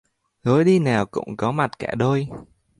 [0.43, 2.27] Lối đi nào cũng có mặt cả đôi